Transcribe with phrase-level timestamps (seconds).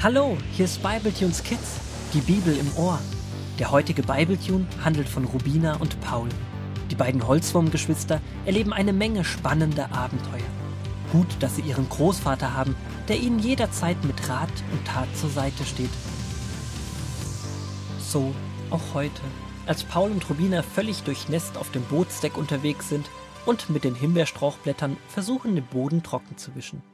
[0.00, 1.80] Hallo, hier ist Bibletunes Kids,
[2.14, 3.00] die Bibel im Ohr.
[3.58, 6.28] Der heutige Bibletune handelt von Rubina und Paul.
[6.88, 10.46] Die beiden Holzwurmgeschwister erleben eine Menge spannender Abenteuer.
[11.10, 12.76] Gut, dass sie ihren Großvater haben,
[13.08, 15.90] der ihnen jederzeit mit Rat und Tat zur Seite steht.
[17.98, 18.32] So
[18.70, 19.20] auch heute,
[19.66, 23.10] als Paul und Rubina völlig durchnässt auf dem Bootsdeck unterwegs sind
[23.46, 26.84] und mit den Himbeerstrauchblättern versuchen, den Boden trocken zu wischen.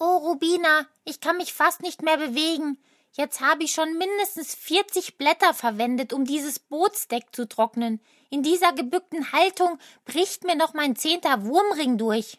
[0.00, 2.78] Oh, Rubina, ich kann mich fast nicht mehr bewegen.
[3.12, 8.00] Jetzt habe ich schon mindestens 40 Blätter verwendet, um dieses Bootsdeck zu trocknen.
[8.30, 12.36] In dieser gebückten Haltung bricht mir noch mein zehnter Wurmring durch.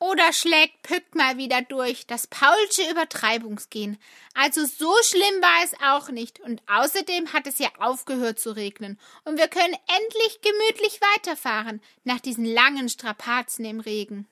[0.00, 3.96] Oder schlägt Pück mal wieder durch, das Paulsche Übertreibungsgehen.
[4.34, 6.40] Also so schlimm war es auch nicht.
[6.40, 8.98] Und außerdem hat es ja aufgehört zu regnen.
[9.24, 14.26] Und wir können endlich gemütlich weiterfahren, nach diesen langen Strapazen im Regen.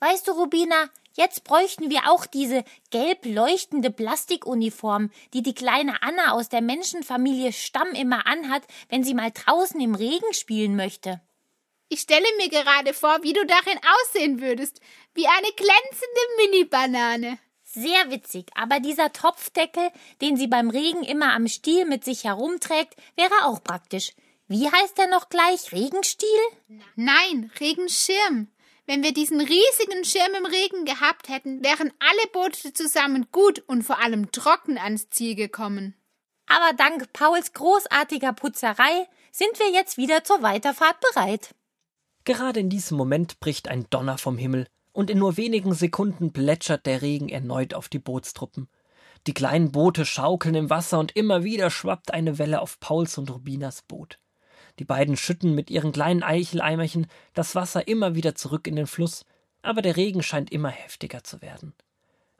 [0.00, 6.32] Weißt du, Rubina, Jetzt bräuchten wir auch diese gelb leuchtende Plastikuniform, die die kleine Anna
[6.32, 11.20] aus der Menschenfamilie Stamm immer anhat, wenn sie mal draußen im Regen spielen möchte.
[11.88, 14.80] Ich stelle mir gerade vor, wie du darin aussehen würdest,
[15.14, 17.38] wie eine glänzende Mini-Banane.
[17.62, 19.90] Sehr witzig, aber dieser Topfdeckel,
[20.20, 24.12] den sie beim Regen immer am Stiel mit sich herumträgt, wäre auch praktisch.
[24.48, 25.70] Wie heißt er noch gleich?
[25.72, 26.28] Regenstiel?
[26.96, 28.48] Nein, Regenschirm.
[28.86, 33.82] Wenn wir diesen riesigen Schirm im Regen gehabt hätten, wären alle Boote zusammen gut und
[33.82, 35.94] vor allem trocken ans Ziel gekommen.
[36.46, 41.54] Aber dank Pauls großartiger Putzerei sind wir jetzt wieder zur Weiterfahrt bereit.
[42.24, 46.86] Gerade in diesem Moment bricht ein Donner vom Himmel, und in nur wenigen Sekunden plätschert
[46.86, 48.68] der Regen erneut auf die Bootstruppen.
[49.26, 53.30] Die kleinen Boote schaukeln im Wasser und immer wieder schwappt eine Welle auf Pauls und
[53.30, 54.18] Rubinas Boot.
[54.78, 59.24] Die beiden schütten mit ihren kleinen Eicheleimerchen das Wasser immer wieder zurück in den Fluss,
[59.62, 61.74] aber der Regen scheint immer heftiger zu werden.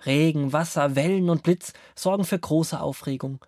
[0.04, 3.44] Regen, Wasser, Wellen und Blitz sorgen für große Aufregung.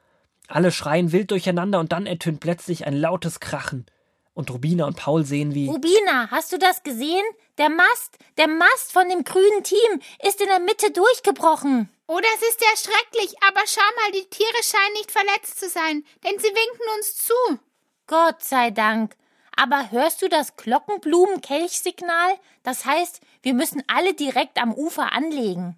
[0.49, 3.87] Alle schreien wild durcheinander und dann ertönt plötzlich ein lautes Krachen.
[4.33, 5.67] Und Rubina und Paul sehen wie.
[5.67, 7.25] Rubina, hast du das gesehen?
[7.59, 11.89] Der Mast, der Mast von dem grünen Team ist in der Mitte durchgebrochen.
[12.07, 16.05] Oh, das ist ja schrecklich, aber schau mal, die Tiere scheinen nicht verletzt zu sein,
[16.23, 17.59] denn sie winken uns zu.
[18.07, 19.17] Gott sei Dank.
[19.57, 22.35] Aber hörst du das Glockenblumenkelchsignal?
[22.63, 25.77] Das heißt, wir müssen alle direkt am Ufer anlegen.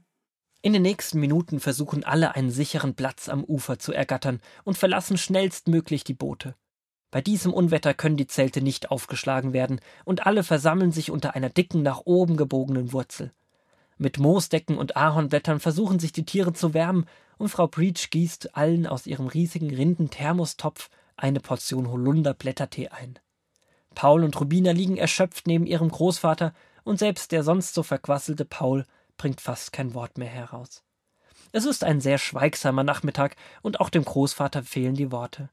[0.60, 5.16] In den nächsten Minuten versuchen alle einen sicheren Platz am Ufer zu ergattern und verlassen
[5.16, 6.56] schnellstmöglich die Boote.
[7.10, 11.48] Bei diesem Unwetter können die Zelte nicht aufgeschlagen werden und alle versammeln sich unter einer
[11.48, 13.32] dicken, nach oben gebogenen Wurzel.
[13.96, 17.06] Mit Moosdecken und Ahornblättern versuchen sich die Tiere zu wärmen
[17.38, 23.18] und Frau Breach gießt allen aus ihrem riesigen Rinden-Thermostopf eine Portion Holunderblättertee ein.
[23.94, 28.86] Paul und Rubina liegen erschöpft neben ihrem Großvater, und selbst der sonst so verquasselte Paul
[29.16, 30.84] bringt fast kein Wort mehr heraus.
[31.52, 35.50] Es ist ein sehr schweigsamer Nachmittag, und auch dem Großvater fehlen die Worte.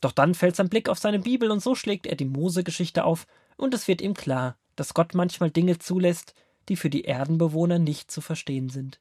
[0.00, 3.26] Doch dann fällt sein Blick auf seine Bibel, und so schlägt er die Mose-Geschichte auf,
[3.56, 6.34] und es wird ihm klar, dass Gott manchmal Dinge zulässt,
[6.68, 9.00] die für die Erdenbewohner nicht zu verstehen sind.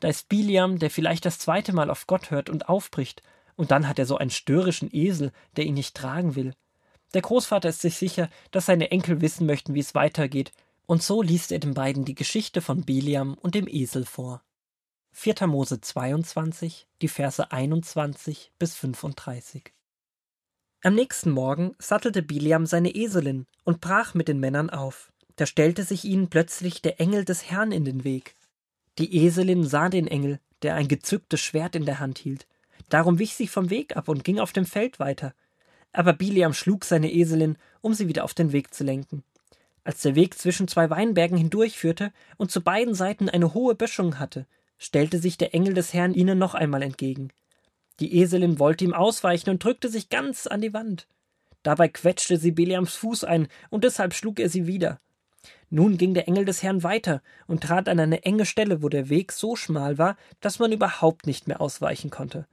[0.00, 3.22] Da ist Biliam, der vielleicht das zweite Mal auf Gott hört und aufbricht
[3.56, 6.54] und dann hat er so einen störrischen Esel, der ihn nicht tragen will.
[7.14, 10.52] Der Großvater ist sich sicher, dass seine Enkel wissen möchten, wie es weitergeht,
[10.86, 14.42] und so liest er den beiden die Geschichte von Biliam und dem Esel vor.
[15.12, 15.46] 4.
[15.46, 19.72] Mose 22, die Verse 21 bis 35.
[20.82, 25.12] Am nächsten Morgen sattelte Biliam seine Eselin und brach mit den Männern auf.
[25.36, 28.34] Da stellte sich ihnen plötzlich der Engel des Herrn in den Weg.
[28.98, 32.46] Die Eselin sah den Engel, der ein gezücktes Schwert in der Hand hielt.
[32.88, 35.34] Darum wich sie vom Weg ab und ging auf dem Feld weiter.
[35.92, 39.24] Aber Biliam schlug seine Eselin, um sie wieder auf den Weg zu lenken.
[39.84, 44.46] Als der Weg zwischen zwei Weinbergen hindurchführte und zu beiden Seiten eine hohe Böschung hatte,
[44.78, 47.30] stellte sich der Engel des Herrn ihnen noch einmal entgegen.
[48.00, 51.06] Die Eselin wollte ihm ausweichen und drückte sich ganz an die Wand.
[51.62, 55.00] Dabei quetschte sie Biliams Fuß ein, und deshalb schlug er sie wieder.
[55.70, 59.08] Nun ging der Engel des Herrn weiter und trat an eine enge Stelle, wo der
[59.08, 62.46] Weg so schmal war, dass man überhaupt nicht mehr ausweichen konnte.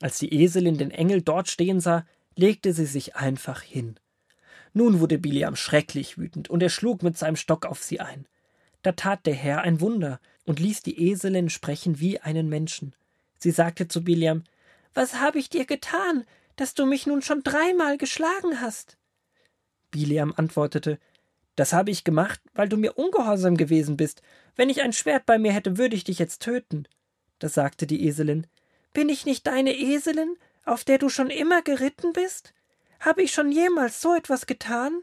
[0.00, 4.00] Als die Eselin den Engel dort stehen sah, legte sie sich einfach hin.
[4.72, 8.26] Nun wurde Biliam schrecklich wütend, und er schlug mit seinem Stock auf sie ein.
[8.82, 12.94] Da tat der Herr ein Wunder und ließ die Eselin sprechen wie einen Menschen.
[13.38, 14.44] Sie sagte zu Biliam
[14.94, 16.24] Was habe ich dir getan,
[16.56, 18.96] dass du mich nun schon dreimal geschlagen hast?
[19.90, 20.98] Biliam antwortete
[21.56, 24.22] Das habe ich gemacht, weil du mir ungehorsam gewesen bist.
[24.56, 26.86] Wenn ich ein Schwert bei mir hätte, würde ich dich jetzt töten.
[27.38, 28.46] Da sagte die Eselin
[28.92, 32.54] bin ich nicht deine Eselin, auf der du schon immer geritten bist?
[33.00, 35.00] Habe ich schon jemals so etwas getan?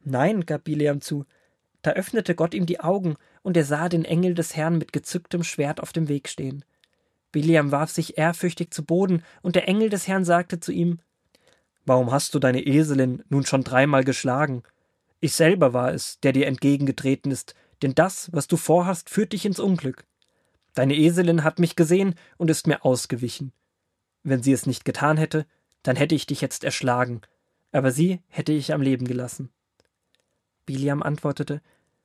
[0.00, 1.26] Nein, gab Bileam zu.
[1.82, 5.42] Da öffnete Gott ihm die Augen, und er sah den Engel des Herrn mit gezücktem
[5.44, 6.64] Schwert auf dem Weg stehen.
[7.32, 10.98] Biliam warf sich ehrfürchtig zu Boden, und der Engel des Herrn sagte zu ihm
[11.86, 14.62] Warum hast du deine Eselin nun schon dreimal geschlagen?
[15.20, 19.46] Ich selber war es, der dir entgegengetreten ist, denn das, was du vorhast, führt dich
[19.46, 20.04] ins Unglück.
[20.74, 23.52] Deine Eselin hat mich gesehen und ist mir ausgewichen.
[24.22, 25.46] Wenn sie es nicht getan hätte,
[25.82, 27.22] dann hätte ich dich jetzt erschlagen,
[27.72, 29.50] aber sie hätte ich am Leben gelassen.
[30.66, 31.62] Biliam antwortete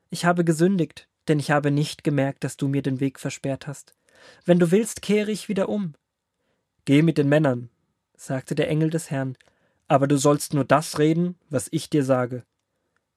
[0.10, 3.94] Ich habe gesündigt, denn ich habe nicht gemerkt, dass du mir den Weg versperrt hast.
[4.46, 5.94] Wenn du willst, kehre ich wieder um.
[6.86, 7.70] Geh mit den Männern,
[8.16, 9.38] sagte der Engel des Herrn,
[9.88, 12.44] aber du sollst nur das reden, was ich dir sage.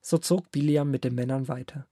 [0.00, 1.86] So zog Biliam mit den Männern weiter.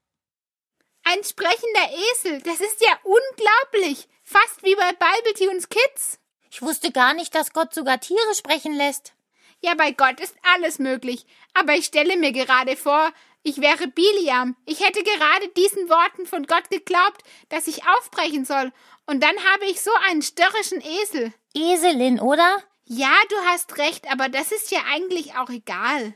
[1.16, 4.06] Ein sprechender Esel, das ist ja unglaublich.
[4.22, 6.18] Fast wie bei Bibletunes Kids.
[6.50, 9.14] Ich wusste gar nicht, dass Gott sogar Tiere sprechen lässt.
[9.60, 11.24] Ja, bei Gott ist alles möglich.
[11.54, 14.56] Aber ich stelle mir gerade vor, ich wäre Biliam.
[14.66, 18.70] Ich hätte gerade diesen Worten von Gott geglaubt, dass ich aufbrechen soll.
[19.06, 21.32] Und dann habe ich so einen störrischen Esel.
[21.54, 22.62] Eselin, oder?
[22.84, 26.14] Ja, du hast recht, aber das ist ja eigentlich auch egal.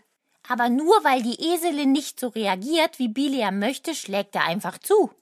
[0.50, 5.12] Aber nur weil die Eselin nicht so reagiert, wie Biliam möchte, schlägt er einfach zu.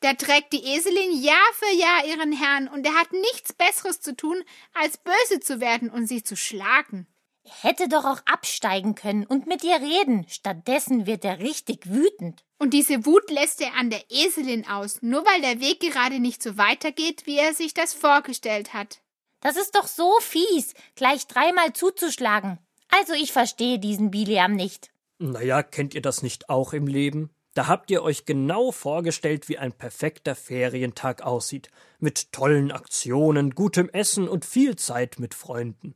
[0.00, 4.14] Da trägt die Eselin Jahr für Jahr ihren Herrn, und er hat nichts Besseres zu
[4.14, 4.44] tun,
[4.74, 7.06] als böse zu werden und sie zu schlagen.
[7.44, 10.26] Er hätte doch auch absteigen können und mit ihr reden.
[10.28, 12.44] Stattdessen wird er richtig wütend.
[12.58, 16.42] Und diese Wut lässt er an der Eselin aus, nur weil der Weg gerade nicht
[16.42, 19.00] so weitergeht, wie er sich das vorgestellt hat.
[19.40, 22.58] Das ist doch so fies, gleich dreimal zuzuschlagen.
[22.96, 24.92] Also ich verstehe diesen Biliam nicht.
[25.18, 27.30] Naja, kennt ihr das nicht auch im Leben?
[27.54, 33.88] Da habt ihr euch genau vorgestellt, wie ein perfekter Ferientag aussieht, mit tollen Aktionen, gutem
[33.88, 35.94] Essen und viel Zeit mit Freunden.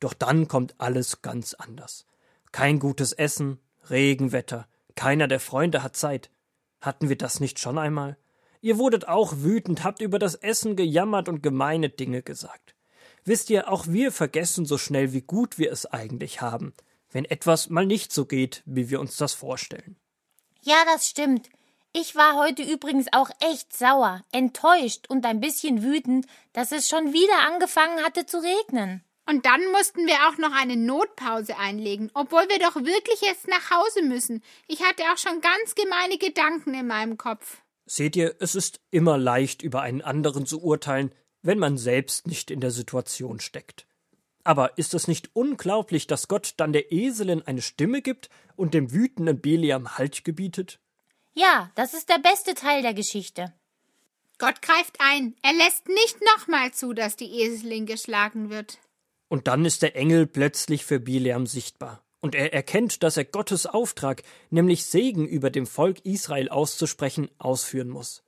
[0.00, 2.06] Doch dann kommt alles ganz anders.
[2.52, 6.30] Kein gutes Essen, Regenwetter, keiner der Freunde hat Zeit.
[6.80, 8.16] Hatten wir das nicht schon einmal?
[8.60, 12.74] Ihr wurdet auch wütend, habt über das Essen gejammert und gemeine Dinge gesagt.
[13.24, 16.72] Wisst ihr, auch wir vergessen so schnell, wie gut wir es eigentlich haben,
[17.10, 19.96] wenn etwas mal nicht so geht, wie wir uns das vorstellen.
[20.62, 21.48] Ja, das stimmt.
[21.92, 27.12] Ich war heute übrigens auch echt sauer, enttäuscht und ein bisschen wütend, dass es schon
[27.12, 29.02] wieder angefangen hatte zu regnen.
[29.26, 33.70] Und dann mussten wir auch noch eine Notpause einlegen, obwohl wir doch wirklich jetzt nach
[33.70, 34.42] Hause müssen.
[34.66, 37.58] Ich hatte auch schon ganz gemeine Gedanken in meinem Kopf.
[37.86, 41.12] Seht ihr, es ist immer leicht, über einen anderen zu urteilen,
[41.42, 43.86] wenn man selbst nicht in der Situation steckt.
[44.44, 48.92] Aber ist es nicht unglaublich, dass Gott dann der Eselin eine Stimme gibt und dem
[48.92, 50.80] wütenden Beliam Halt gebietet?
[51.34, 53.52] Ja, das ist der beste Teil der Geschichte.
[54.38, 55.36] Gott greift ein.
[55.42, 58.78] Er lässt nicht nochmal zu, dass die Eselin geschlagen wird.
[59.28, 62.02] Und dann ist der Engel plötzlich für Bileam sichtbar.
[62.20, 67.88] Und er erkennt, dass er Gottes Auftrag, nämlich Segen über dem Volk Israel auszusprechen, ausführen
[67.88, 68.22] muss.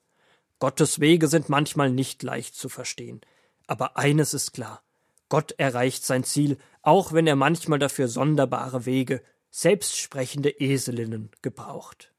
[0.62, 3.20] Gottes Wege sind manchmal nicht leicht zu verstehen.
[3.66, 4.80] Aber eines ist klar.
[5.28, 12.12] Gott erreicht sein Ziel, auch wenn er manchmal dafür sonderbare Wege, selbstsprechende Eselinnen gebraucht.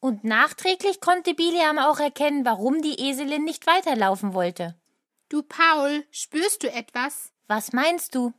[0.00, 4.74] Und nachträglich konnte Biliam auch erkennen, warum die Eselin nicht weiterlaufen wollte.
[5.28, 7.30] Du Paul, spürst du etwas?
[7.46, 8.32] Was meinst du?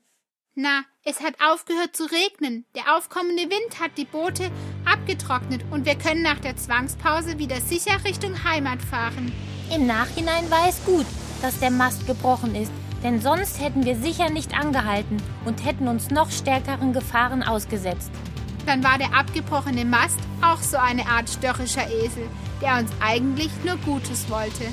[0.56, 2.66] Na, es hat aufgehört zu regnen.
[2.76, 4.52] Der aufkommende Wind hat die Boote
[4.86, 9.34] abgetrocknet und wir können nach der Zwangspause wieder sicher Richtung Heimat fahren.
[9.74, 11.08] Im Nachhinein war es gut,
[11.42, 16.12] dass der Mast gebrochen ist, denn sonst hätten wir sicher nicht angehalten und hätten uns
[16.12, 18.12] noch stärkeren Gefahren ausgesetzt.
[18.68, 22.30] Dann war der abgebrochene Mast auch so eine Art störrischer Esel,
[22.62, 24.66] der uns eigentlich nur Gutes wollte.